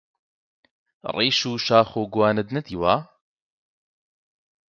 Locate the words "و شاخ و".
1.49-2.03